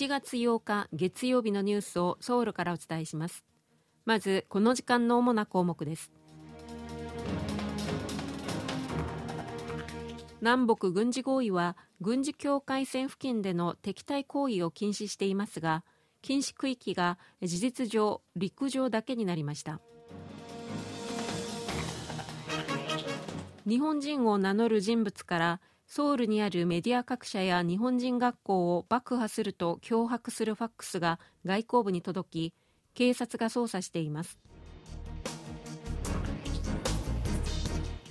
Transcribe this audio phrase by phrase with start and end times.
[0.00, 3.44] 1月8日月曜日のニュースをソウルからお伝えします。
[4.06, 6.10] まずこの時間の主な項目です。
[10.40, 15.84] 南北軍事合意は軍事境界線付近での敵対行為を禁止していますが
[16.22, 19.82] 禁止区域が事実上陸上だけになりました。
[23.68, 25.60] 日本人を名乗る人物から
[25.92, 32.54] ソウルにあるメディア各社や日本人学校を爆破すると脅迫するファックスが外交部に届き
[32.94, 34.38] 警察が捜査しています。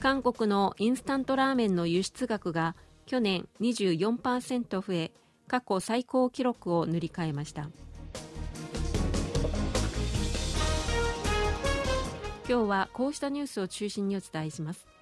[0.02, 5.14] 韓国のインスタントラーメンの輸出額が去年24%増え
[5.48, 7.70] 過去最高記録を塗り替えました。
[12.50, 14.99] 今日はこうしたニュースを中心にお伝えします。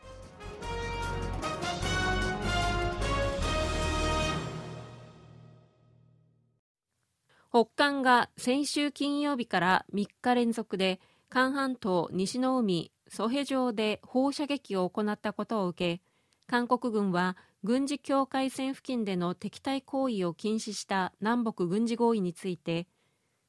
[7.57, 16.01] 北韓が先週金曜日から3日連続で韓半島西の海ソヘ上で放射撃を行ったことを受け
[16.45, 22.85] 韓国軍は軍事境界線付近での敵対行為を禁止した南北軍事合意について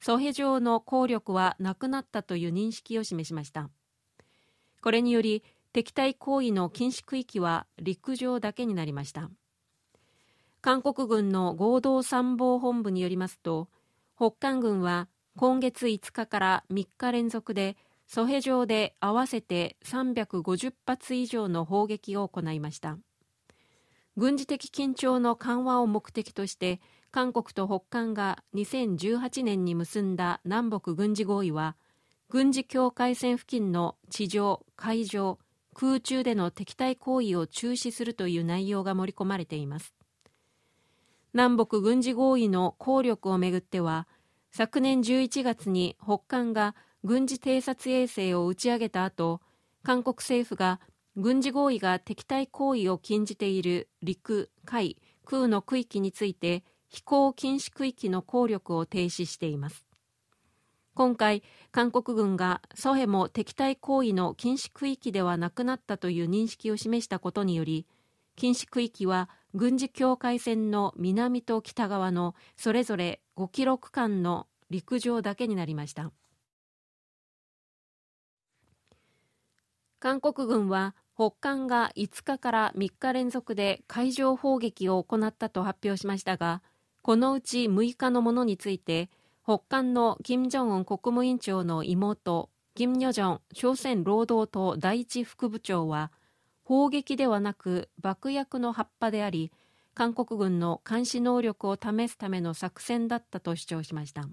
[0.00, 3.68] ソヘ上の効力はなくなったという認識を示しました。
[4.80, 9.28] これにより敵対行為の禁止区域は陸上だけになりました。
[10.62, 13.68] 韓国軍の合同参謀本部によりますと
[14.18, 17.76] 北韓軍は今月5日から3日連続で
[18.08, 22.98] ソヘ上で合わせて350発以上の砲撃を行いました。
[24.16, 26.80] 軍事的緊張の緩和を目的として
[27.12, 31.76] 韓国と北韓が2018年に結んだ南北軍事合意は
[32.28, 35.38] 軍事境界線付近の地上、海上、
[35.74, 39.94] 空中での敵対行為を中止するという内容が盛り込まれています。
[41.38, 44.08] 南北軍事合意の効力をめぐっては
[44.50, 49.40] 昨年11月に北韓が軍事偵察衛星を打ち上げた後
[49.84, 50.80] 韓国政府が
[51.14, 59.86] 軍事合意が敵対行為を禁じている陸、海、空の区域について飛行禁止区域の効力を停止しています。
[60.96, 67.86] 今回韓国軍がソヘも敵対行為の禁止区域ではなくなったという認識を示したことにより
[68.34, 76.12] 禁止区域は軍事境界線の南と北側のそれぞれ5キロ区間の陸上だけになりました。
[80.00, 86.62] 韓国軍は北韓が5日から3日連続で海上砲撃を行ったと発表しましたが
[87.02, 89.10] このうち6日のものについて
[89.48, 96.12] 北韓の金正恩国務委員長の妹、金与正朝鮮労働党第一副部長は、
[96.68, 99.50] 砲撃ではなく爆薬の葉っぱであり、
[99.94, 104.28] 韓国軍の監視能力を試すための作戦だったと主張しました。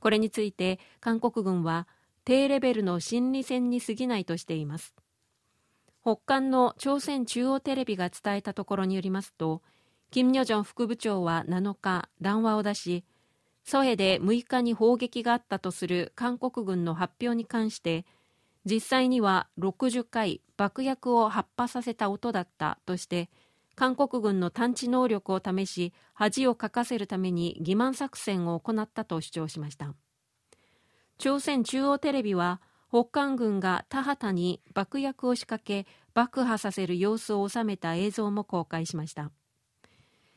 [0.00, 1.86] これについて韓国軍は
[2.24, 4.96] 低レベルの心理戦に過ぎないとしています。
[6.02, 9.62] 北韓の朝鮮中央テレビが伝えたところによりますと、
[10.10, 13.04] 金与正副部長は7日談話を出し、
[13.62, 18.06] ソヘで6日に砲撃があったとする韓国軍の発表に関して
[18.64, 23.30] 実際には60回爆薬を発破させた音だったとして
[23.74, 29.94] 韓国軍の探知能力を試し恥をかかせるために欺瞞作戦を行ったと主張しました。
[31.18, 32.60] 朝鮮中央テレビは
[32.90, 39.30] 北韓軍が田畑に爆薬を仕掛け爆破させる様子を収めた映像も公開しました。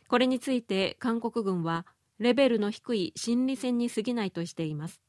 [0.08, 1.86] これについて韓国軍は
[2.20, 5.02] レベルの低い心理戦に過ぎないとしています。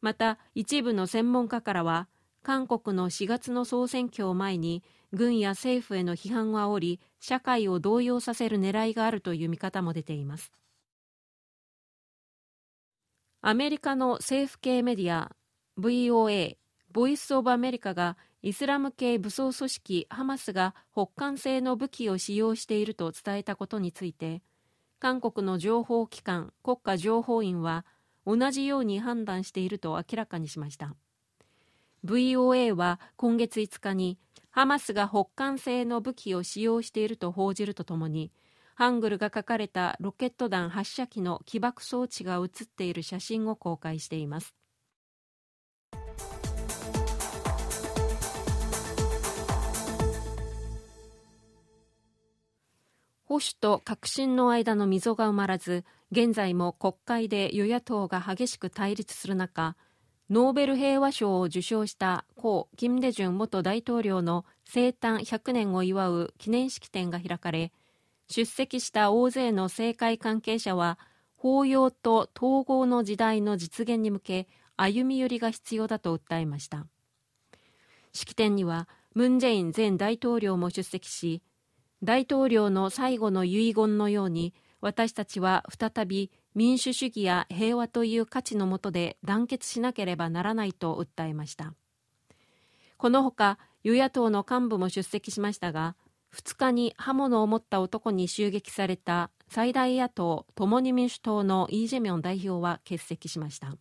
[0.00, 2.08] また一部の専門家からは
[2.42, 10.52] 韓国の4月の総選挙を前に軍や政府への批判を煽り社会を動揺させる狙いがあるという見方も出ています。
[13.42, 15.32] アメリカの政府系メディア
[15.78, 16.56] VOA
[16.92, 24.42] ボイス・オブ・アメリカがイスラム系武装組織ハマスが北韓製の武器を使用していると伝えたことについて
[24.98, 27.86] 韓国の情報機関国家情報院は
[28.26, 30.94] 同じように判断していると明らかにしました。
[32.04, 34.18] VOA は今月5日に
[34.50, 38.32] ハマスが北韓製の武器を使用していると報じるとともに
[38.74, 44.54] ハングルが書かれたロケット弾発射機の起爆装置が写っている写真を公開しています。
[53.30, 59.76] 保守と革新の間の溝が埋まらず現在も国会で与野党が激しく対立する中
[60.30, 67.70] ノーベル平和賞を受賞した故金大中元大統領の生誕100年を祝う記念式典が開かれ
[68.28, 70.98] 出席した大勢の政界関係者は
[71.36, 76.84] 包容と統合の時代の実現に向け歩み寄りが必要だと訴えました。
[78.12, 81.42] 式典にはムン・ジェイン前大統領も出席し
[82.02, 91.74] 大統領の最後の遺言のように私たちは再び民主主義や平和という価値のもとで団結しなければならないと訴えました。
[92.96, 95.96] このほか与野党の幹部も出席しましたが
[96.34, 103.76] 2日に刃物を持った男に襲撃された最大野党共に民主党のイ・ジェミョン代表は欠席しました。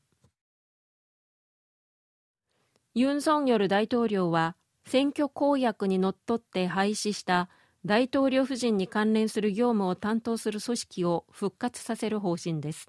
[2.95, 4.55] ユン・ソンヨル大統領は
[4.85, 7.49] 選挙公約にのっとって廃止した
[7.85, 12.87] 大統領夫人に関連する業務を担当する組織を復活させる方針です。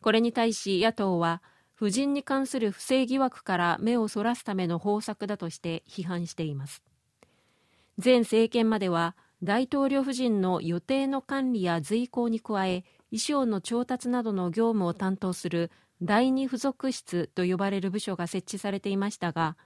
[0.00, 1.42] これに対し野党は
[1.76, 6.82] 夫人に関する不正疑惑から目をそらすための方策だとして批判しています。
[8.02, 15.70] 前政権までは大統領夫人の予定の管理や随行に加え衣装の調達などの業務を担当する
[16.02, 19.56] 第二付属室と呼ばれる部署が設置されていましたが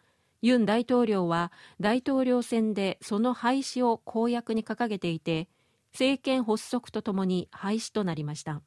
[0.42, 5.48] ユン大統領は大統領選でその廃止を公約に掲げていて
[5.92, 8.62] 政権発足とともに廃止となりました。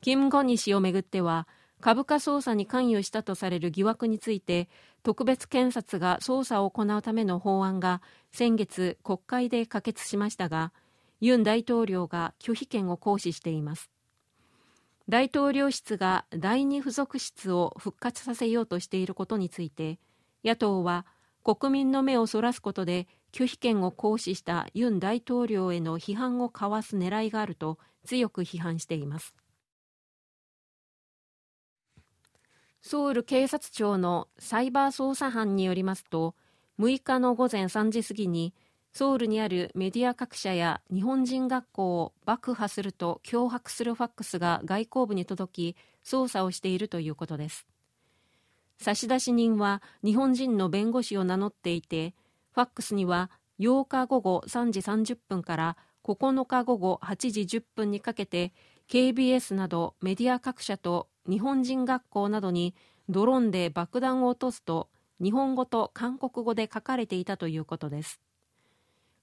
[0.00, 1.46] キム・ゴニ氏をめぐっては
[1.80, 4.68] 株価操作に関与したとされる疑惑について
[5.02, 8.02] 特別検察が捜査を行うための法案が
[8.32, 10.72] 先月国会で可決しましたが
[11.20, 13.90] ユン大統領が拒否権を行使しています。
[15.08, 19.98] 大統領室が第二付属室を復活させようとしていることについて
[20.48, 21.06] 野党は
[21.44, 29.34] 国民の目をそらすことで拒否権を行使したユン大統領への批判をかわす狙いがあると強く批判しています。
[32.80, 36.34] ソウル警察庁のサイバー捜査班によりますと
[36.78, 38.54] 6日の午前3時過ぎに
[38.92, 47.66] ソウルにあるメディア各社や日本人学校を爆破すると脅迫するファックスが外交部に届き捜査をしているということです。
[48.78, 52.14] 差出人は日本人の弁護士を名乗っていて
[52.52, 53.30] ファックスには
[53.60, 58.52] 8日午後3時30分から9日午後8時10分にかけて
[58.88, 62.74] KBS などメディア各社と日本人学校などに
[63.08, 64.88] ドローンで爆弾を落とすと
[65.20, 68.20] 日本語と韓国語で書かれていたということです。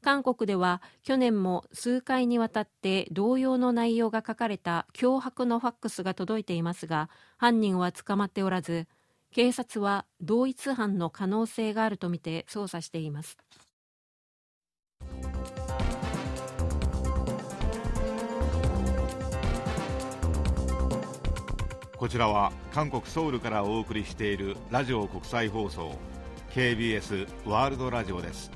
[0.01, 8.87] 韓国では去年も数回にわたって同様の内容が書かれた脅迫のファックスが届いていますが犯人は捕まっておらず
[9.35, 13.37] 警察は同一犯の可能性があるとみて捜査しています。
[21.97, 25.99] こちらは韓国ソウルからお送りしているラジオ国際放送
[26.51, 28.51] KBS ワールドラジオです。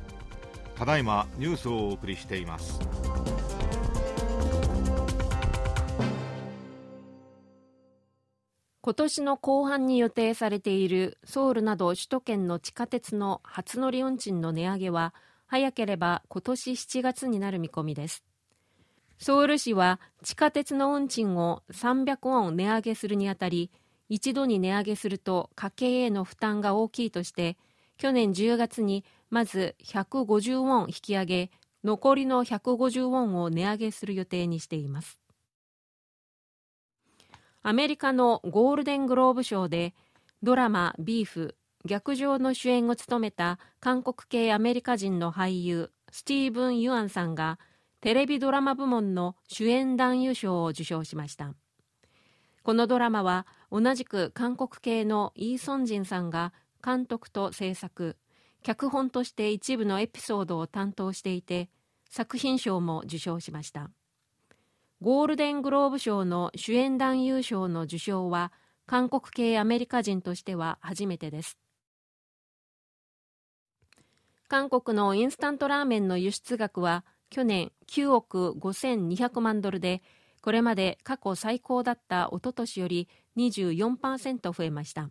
[0.77, 2.79] ただいまニュースをお送りしています。
[8.89, 15.13] 今年の後半に予定されているソウルなど首都圏の地下鉄の初乗り運賃の値上げは
[15.45, 18.23] 早ければ今年7月になる見込みです。
[19.19, 23.69] ソウル市は地下鉄の運賃を300ウォン値上げするにあたり
[24.09, 27.57] 一度に値上げすると家計への負担が大きいとして
[27.99, 31.51] 去年10月にまず150ウォン引き上げ
[31.83, 35.19] 残りの150ウォンを値上げする予定にしています。
[37.61, 39.93] アメリカのゴールデングローブ賞で
[40.43, 47.59] ドラマ「ビーフ逆上」の主演を務めた韓国系アメリカ人の俳優スティーブン・ユアンさんが
[47.99, 51.53] テレビドラマ部門の主演男優賞を受賞しました。
[52.63, 58.15] このドラマは同じく韓国系のイー・ソンジンさんが監督と制作
[58.63, 61.69] 脚本として一部のエピソードを担当していて
[62.09, 63.89] 作品賞も受賞しました。
[65.01, 68.51] ゴールデングローブ賞の主演男優賞の受賞は
[68.85, 71.57] 韓国系アメリカ人としては初めてです。
[74.49, 80.01] 韓国のインスタントラーメンの輸出額は去年9億5200万ドルで
[80.41, 85.09] これまで過去最高だったおととしより24%増えました。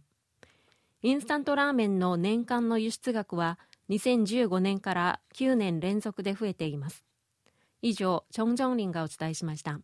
[1.01, 7.08] インスタントラーメンの年間の輸出額は2015年から9年連続で増えています。
[7.81, 9.81] 以上チョン・ジョンリンがお伝えしました。